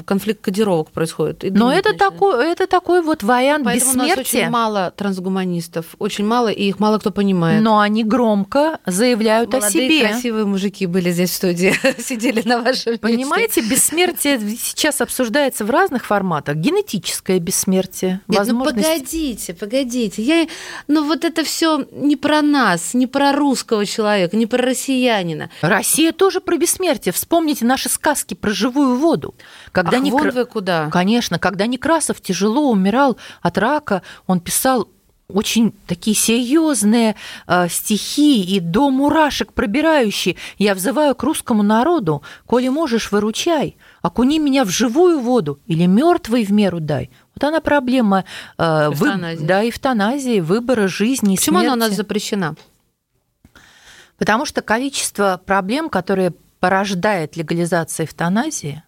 [0.05, 1.43] конфликт кодировок происходит.
[1.51, 4.13] Но это такой, это такой вот вариант Поэтому бессмертия.
[4.13, 7.61] у нас очень мало трансгуманистов, очень мало, и их мало кто понимает.
[7.61, 10.07] Но они громко заявляют Молодые, о себе.
[10.07, 12.99] красивые мужики были здесь в студии, сидели на вашем месте.
[12.99, 16.55] Понимаете, бессмертие сейчас обсуждается в разных форматах.
[16.55, 20.21] Генетическое бессмертие, Нет, ну погодите, погодите.
[20.21, 20.47] Я,
[20.87, 25.49] ну вот это все не про нас, не про русского человека, не про россиянина.
[25.61, 27.13] Россия тоже про бессмертие.
[27.13, 29.35] Вспомните наши сказки про живую воду.
[29.71, 30.89] Когда Ах, Некра- вон вы куда.
[30.91, 34.87] Конечно, когда Некрасов тяжело умирал от рака, он писал
[35.33, 37.15] очень такие серьезные
[37.47, 40.35] э, стихи и до мурашек пробирающие.
[40.57, 46.43] Я взываю к русскому народу, коли можешь, выручай, окуни меня в живую воду или мертвый
[46.43, 47.09] в меру дай.
[47.41, 48.23] Вот она проблема
[48.59, 49.43] э, вы- Эвтаназии.
[49.45, 51.97] да, эвтаназии, выбора жизни и Почему она у нас смерти.
[51.97, 52.55] запрещена?
[54.17, 58.83] Потому что количество проблем, которые порождает легализация эвтаназии,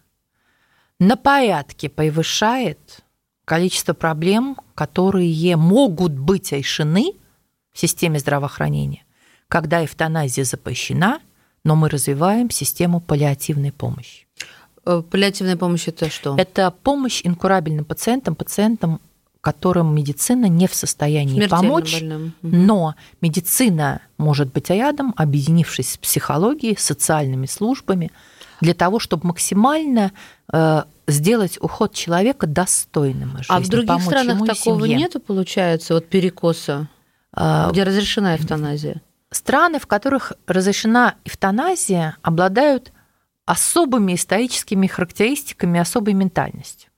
[1.00, 3.00] на порядке превышает
[3.44, 7.14] количество проблем, которые могут быть решены
[7.72, 9.02] в системе здравоохранения,
[9.48, 11.18] когда эвтаназия запрещена,
[11.64, 14.23] но мы развиваем систему паллиативной помощи.
[14.86, 16.36] Э, Паллиативная помощь это что?
[16.38, 19.00] Это помощь инкурабельным пациентам, пациентам,
[19.40, 22.32] которым медицина не в состоянии Смертельно помочь, больным.
[22.42, 28.10] Но медицина может быть рядом, объединившись с психологией, социальными службами,
[28.60, 30.12] для того, чтобы максимально
[30.50, 34.96] э, сделать уход человека достойным жизни, А в других странах такого семье.
[34.96, 36.88] нету, получается, вот перекоса,
[37.34, 39.02] А, где разрешена эвтаназия?
[39.30, 42.92] Страны, в которых разрешена эвтаназия, обладают
[43.46, 46.90] особыми историческими характеристиками, особой ментальностью.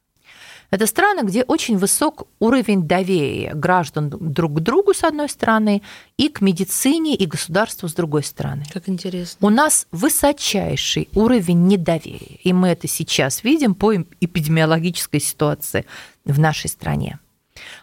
[0.70, 5.82] Это страны, где очень высок уровень доверия граждан друг к другу, с одной стороны,
[6.16, 8.64] и к медицине и государству, с другой стороны.
[8.72, 9.46] Как интересно.
[9.46, 15.86] У нас высочайший уровень недоверия, и мы это сейчас видим по эм- эпидемиологической ситуации
[16.24, 17.20] в нашей стране.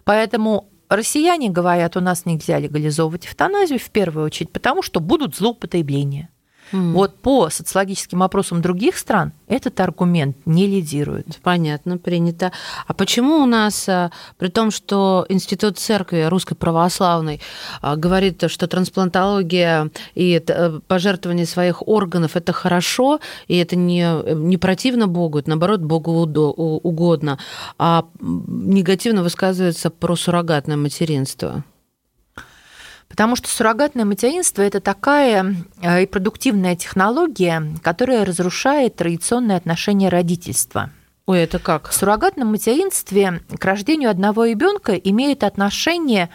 [0.04, 6.30] Поэтому россияне говорят, у нас нельзя легализовывать эвтаназию в первую очередь, потому что будут злоупотребления.
[6.74, 6.94] М.
[6.94, 11.40] Вот по социологическим опросам других стран этот аргумент не лидирует.
[11.44, 12.52] Понятно, принято.
[12.88, 17.40] А почему у нас, а, при том, что Институт церкви русской православной
[17.82, 24.58] а, говорит, что трансплантология и э, пожертвование своих органов это хорошо, и это не, не
[24.58, 27.38] противно Богу, это наоборот Богу угодно,
[27.78, 31.64] а негативно высказывается про суррогатное материнство?
[33.14, 40.90] Потому что суррогатное материнство– это такая э, репродуктивная технология, которая разрушает традиционные отношения родительства.
[41.28, 41.90] Ой, это как?
[41.90, 46.32] В суррогатном материнстве к рождению одного ребенка имеет отношение,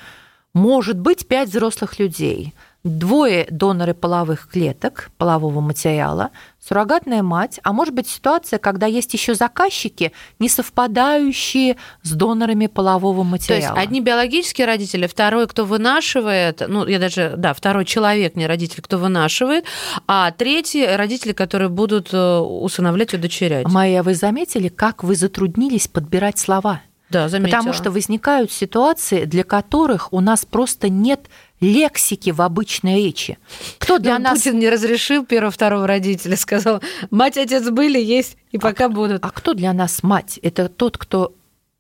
[0.55, 2.55] может быть, пять взрослых людей.
[2.89, 6.31] Двое доноры половых клеток, полового материала,
[6.67, 13.23] суррогатная мать, а может быть ситуация, когда есть еще заказчики, не совпадающие с донорами полового
[13.23, 13.79] То есть материала.
[13.79, 18.99] одни биологические родители, второй, кто вынашивает, ну, я даже, да, второй человек, не родитель, кто
[18.99, 19.65] вынашивает,
[20.07, 23.67] а третий родители, которые будут э, усыновлять, удочерять.
[23.69, 26.81] Майя, вы заметили, как вы затруднились подбирать слова?
[27.11, 27.57] Да, заметила.
[27.57, 31.29] Потому что возникают ситуации, для которых у нас просто нет
[31.61, 33.39] лексики в обычной речи.
[33.79, 34.39] Кто для Ну, нас...
[34.43, 36.81] Путин не разрешил первого, второго родителя, сказал,
[37.11, 39.25] мать, отец были, есть, и пока будут.
[39.25, 40.39] А кто для нас мать?
[40.43, 41.33] Это тот, кто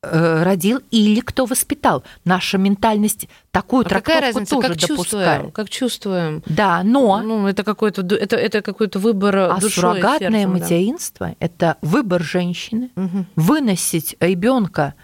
[0.02, 2.02] э, родил или кто воспитал.
[2.24, 5.50] Наша ментальность такую А какая трактовку разница, тоже как чувствуем?
[5.52, 6.42] Как чувствуем?
[6.46, 10.58] Да, но Ну, это какой-то, это, это какой-то выбор а душой, суррогатное сердцем, да.
[10.58, 13.26] материнство это выбор женщины, Мгм.
[13.36, 14.94] выносить ребенка,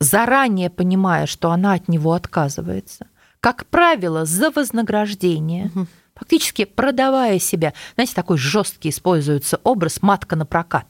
[0.00, 3.06] заранее понимая, что она от него отказывается,
[3.42, 5.88] как правило, за вознаграждение, Мгм.
[6.14, 7.74] фактически продавая себя.
[7.96, 10.86] Знаете, такой жесткий используется образ матка на прокат.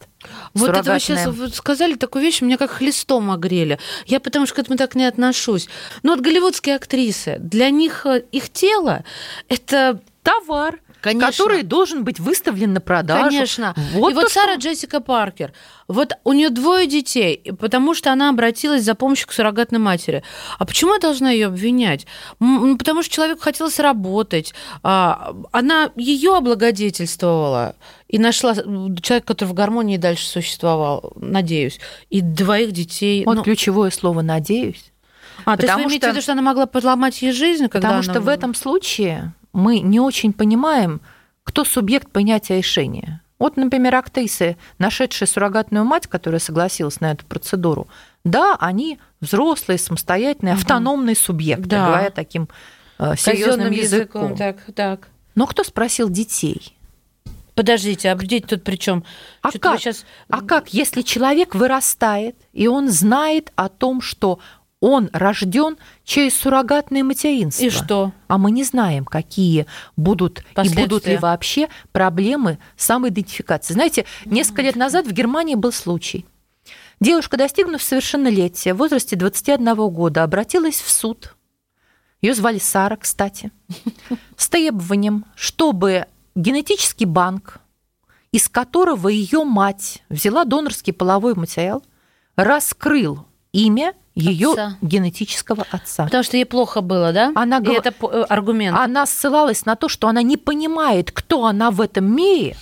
[0.52, 3.78] Вот это вы сейчас сказали такую вещь, меня как хлестом огрели.
[4.06, 5.68] Я потому что к этому так не отношусь.
[6.02, 9.02] Но вот голливудские актрисы, для них э, их тело–
[9.48, 11.26] это товар, Конечно.
[11.26, 13.24] который должен быть выставлен на продажу.
[13.30, 13.74] Конечно.
[13.94, 15.52] Вот и вот то, что- Сара Джессика Паркер,
[15.88, 20.22] вот у нее двое детей, потому что она обратилась за помощью к суррогатной матери.
[20.58, 22.06] А почему я должна ее обвинять?
[22.38, 24.54] Потому что человеку хотелось работать.
[24.82, 27.74] а, Она ее облагодетельствовала
[28.08, 31.80] и нашла человека, который в гармонии дальше существовал, надеюсь.
[32.10, 33.24] И двоих детей.
[33.24, 34.92] Вот Ну, ключевое слово «надеюсь».
[35.44, 37.64] а, то есть вы потому имеете что- в виду, что она могла подломать ей жизнь,
[37.68, 41.00] когда Потому она- что в этом случае мы не очень понимаем,
[41.44, 43.20] кто субъект принятия решения.
[43.38, 47.88] Вот, например, актрисы, нашедшие суррогатную мать, которая согласилась на эту процедуру,
[48.22, 51.86] да, они взрослые, самостоятельные, автономные субъекты, Да.
[51.88, 52.48] говоря таким
[53.00, 54.36] э, серьезным Казенным языком.
[54.36, 55.08] Так, так.
[55.34, 56.76] Но кто спросил детей?
[57.54, 59.04] Подождите, а дети тут при чем?
[59.42, 59.80] А как?
[59.80, 60.06] сейчас...
[60.28, 64.38] А как, если человек вырастает, и он знает о том, что
[64.82, 67.64] он рожден через суррогатное материнство?
[67.64, 68.12] И что?
[68.26, 69.66] А мы не знаем, какие
[69.96, 73.74] будут и будут ли вообще проблемы самоидентификации.
[73.74, 76.26] Знаете, несколько лет назад в Германии был случай.
[76.98, 81.36] Девушка, достигнув совершеннолетия в возрасте 21 года, обратилась в суд.
[82.20, 83.52] Ее звали Сара, кстати,
[84.36, 87.60] с требованием, чтобы генетический банк,
[88.32, 91.84] из которого ее мать взяла донорский половой материал,
[92.34, 94.76] раскрыл имя ее Отца.
[94.82, 96.04] генетического отца.
[96.04, 97.32] Потому что ей плохо было, да?
[97.34, 98.76] Она И это э, аргумент.
[98.78, 102.56] Она ссылалась на то, что она не понимает, кто она в этом мире,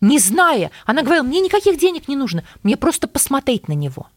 [0.00, 0.70] не зная.
[0.84, 4.08] Она говорила, мне никаких денег не нужно, мне просто посмотреть на него.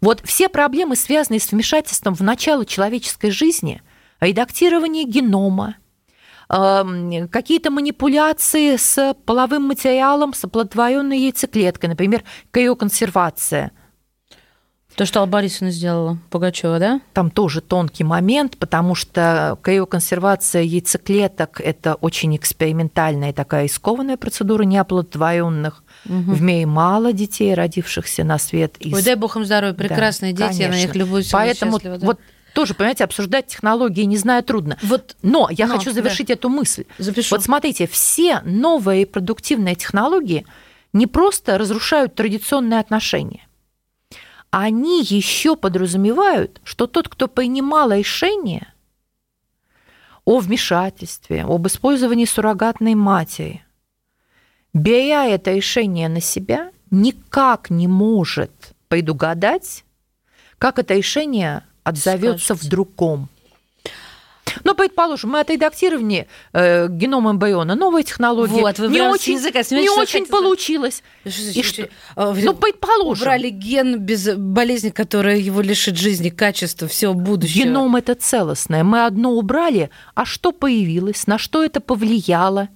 [0.00, 3.82] Вот все проблемы, связанные с вмешательством в начало человеческой жизни,
[4.20, 5.76] редактирование генома,
[6.48, 13.72] эм, какие-то манипуляции с половым материалом, с оплодотворенной яйцеклеткой, например, криоконсервация–
[14.96, 17.00] То, что Алла Борисовна сделала, Пугачева, да?
[17.14, 25.82] там тоже тонкий момент, потому что криоконсервация яйцеклеток– это очень экспериментальная такая искованная процедура неоплодотворенных.
[26.04, 28.76] В мире мало детей, родившихся на свет.
[28.78, 31.16] из- Ой, дай бог им здоровья, Да, прекрасные дети, я на них конечно.
[31.16, 31.96] всегда Поэтому да.
[32.00, 32.20] вот
[32.54, 34.76] тоже, понимаете, обсуждать технологии, не знаю, трудно.
[34.82, 36.84] Вот Но я Но, хочу завершить эту мысль.
[36.98, 37.34] запишу.
[37.34, 40.44] Вот смотрите, все новые репродуктивные технологии
[40.92, 43.46] не просто разрушают традиционные отношения,
[44.52, 48.68] они еще подразумевают, что тот, кто принимал решение
[50.26, 53.64] о вмешательстве, об использовании суррогатной матери,
[54.74, 59.84] беря это решение на себя, никак не может предугадать,
[60.58, 63.30] как это решение отзовется в другом.
[64.64, 68.60] Ну, предположим, мы отредактировали э, геном эмбриона, новая технология.
[68.60, 71.02] Вот, вы не очень, языка не очень получилось.
[71.26, 71.88] Что И что?
[72.16, 73.22] а, Ну, предположим.
[73.22, 77.64] Убрали ген без болезни, которая его лишит жизни, качества, всего будущего.
[77.64, 78.84] Геном это целостное.
[78.84, 82.68] Мы одно убрали, а что появилось, на что это повлияло?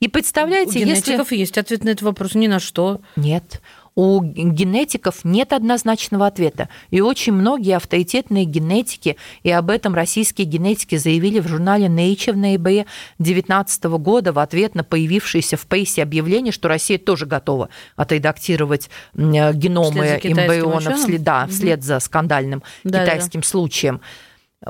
[0.00, 0.84] И У представляете, если...
[0.84, 2.34] генетиков есть ответ на этот вопрос.
[2.34, 3.02] Ни на что.
[3.16, 3.60] Нет.
[3.94, 6.68] У генетиков нет однозначного ответа.
[6.90, 12.36] И очень многие авторитетные генетики, и об этом российские генетики заявили в журнале Nature в
[12.36, 12.86] ноябре
[13.18, 19.52] 2019 года в ответ на появившееся в прессе объявление, что Россия тоже готова отредактировать э,
[19.52, 23.04] геномы Вслед за китайским эмбрионов вслед, да, вслед за скандальным Да-да.
[23.04, 24.00] китайским случаем.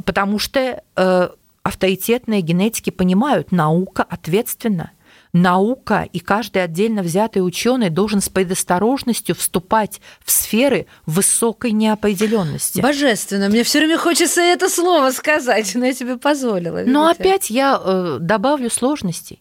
[0.04, 1.28] Потому что э,
[1.62, 4.92] авторитетные генетики понимают, наука ответственна.
[5.32, 12.80] Наука и каждый отдельно взятый ученый должен с предосторожностью вступать в сферы высокой неопределенности.
[12.80, 13.48] Божественно.
[13.48, 16.82] Мне все время хочется это слово сказать, но я тебе позволила.
[16.84, 17.22] Но видите?
[17.22, 19.40] опять я э, добавлю сложностей.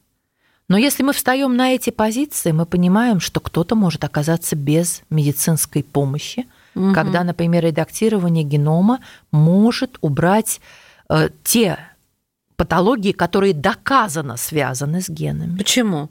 [0.67, 5.83] Но если мы встаем на эти позиции, мы понимаем, что кто-то может оказаться без медицинской
[5.83, 6.93] помощи, Мгм.
[6.93, 8.99] когда, например, редактирование генома
[9.31, 10.61] может убрать
[11.09, 11.79] э, те
[12.59, 15.57] патологии, которые доказанно связаны с генами.
[15.57, 16.09] Почему?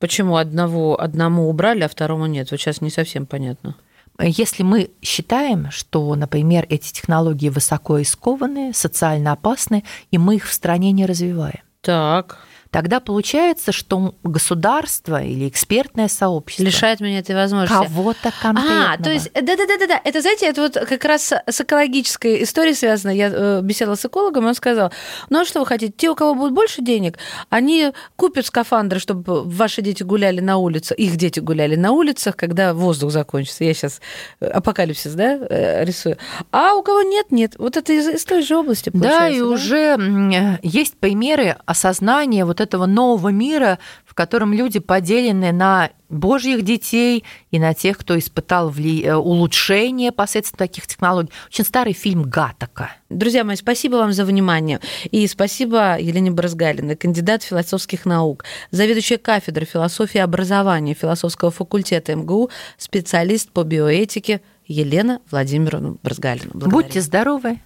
[0.00, 2.50] Почему одного, одному убрали, а второму нет?
[2.50, 3.76] Вот сейчас не совсем понятно.
[4.18, 10.52] Если мы считаем, что, например, эти технологии высоко рискованные, социально опасны, и мы их в
[10.52, 12.38] стране не развиваем, Так.
[12.74, 17.84] Тогда получается, что государство или экспертное сообщество Лишает меня этой возможности.
[17.84, 18.94] кого-то конкретного.
[18.94, 23.12] А, то есть, да-да-да-да, это, знаете, это вот как раз с экологической историей связано.
[23.12, 24.90] Я э, беседовала с экологом, и он сказал,
[25.30, 27.16] ну а что вы хотите, те, у кого будет больше денег,
[27.48, 32.74] они купят скафандры, чтобы ваши дети гуляли на улице, их дети гуляли на улицах, когда
[32.74, 33.62] воздух закончится.
[33.62, 34.00] Я сейчас
[34.40, 36.16] апокалипсис, да, э, рисую.
[36.50, 37.54] А у кого нет, нет.
[37.56, 41.56] Вот это из, из той же области Да, получается, и уже м, э, есть примеры
[41.66, 47.98] осознания вот этого нового мира, в котором люди поделены на божьих детей и на тех,
[47.98, 51.30] кто испытал вли- э, улучшение посредством таких технологий.
[51.48, 52.90] Очень старый фильм «Гатака».
[53.10, 54.80] Друзья мои, спасибо вам за внимание.
[55.10, 62.50] И спасибо Елене Брызгалиной, кандидат философских наук, заведующая кафедрой философии и образования философского факультета МГУ,
[62.78, 65.96] специалист по биоэтике Елена Владимировна.
[66.02, 66.50] Благодарю.
[66.54, 67.60] Будьте здоровы.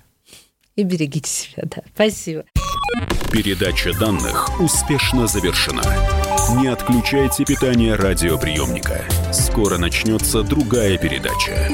[0.77, 1.65] И берегите себя.
[1.65, 1.83] Да.
[1.93, 2.45] Спасибо.
[3.31, 5.83] Передача данных успешно завершена.
[6.57, 9.05] Не отключайте питание радиоприемника.
[9.33, 11.69] Скоро начнется другая передача.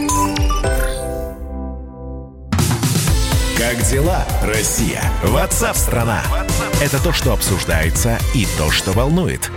[3.56, 5.02] Как дела, Россия?
[5.22, 6.22] Ватсап-страна!
[6.82, 9.50] Это то, что обсуждается и то, что волнует.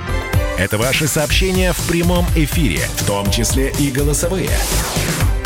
[0.58, 4.50] Это ваши сообщения в прямом эфире, в том числе и голосовые.